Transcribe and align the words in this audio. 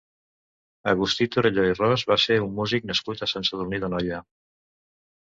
Agustí 0.93 1.27
Torelló 1.35 1.67
i 1.73 1.77
Ros 1.81 2.05
va 2.13 2.19
ser 2.25 2.39
un 2.49 2.57
músic 2.63 2.91
nascut 2.95 3.25
a 3.25 3.31
Sant 3.37 3.49
Sadurní 3.53 3.85
d'Anoia. 3.87 4.27